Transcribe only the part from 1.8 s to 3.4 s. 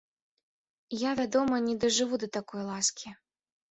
дажыву да такой ласкі.